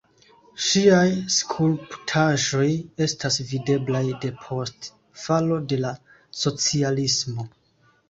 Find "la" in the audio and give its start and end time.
5.87-5.97